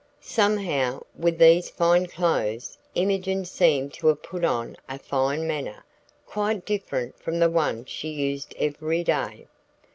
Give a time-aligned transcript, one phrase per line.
[0.21, 5.85] Somehow, with these fine clothes, Imogen seemed to have put on a fine manner,
[6.25, 9.45] quite different from the one she used every day.